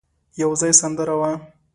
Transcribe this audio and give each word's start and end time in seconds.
يو 0.41 0.51
ځای 0.59 0.71
سندره 0.81 1.15
وه. 1.19 1.31